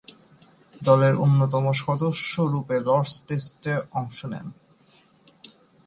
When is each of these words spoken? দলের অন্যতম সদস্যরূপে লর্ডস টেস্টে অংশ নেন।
দলের 0.81 1.13
অন্যতম 1.15 1.65
সদস্যরূপে 1.81 2.75
লর্ডস 2.85 3.13
টেস্টে 3.27 3.73
অংশ 3.91 4.19
নেন। 4.25 4.47